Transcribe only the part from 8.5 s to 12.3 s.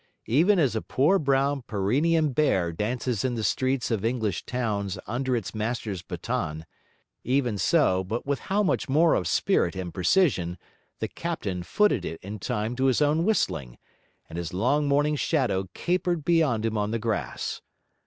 much more of spirit and precision, the captain footed it